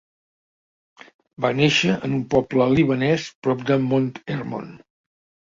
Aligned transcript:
Va 1.45 1.51
néixer 1.59 1.97
en 2.07 2.15
un 2.15 2.23
poble 2.35 2.67
libanès 2.73 3.27
prop 3.45 3.63
del 3.71 3.87
Mont 3.93 4.11
Hermon. 4.39 4.75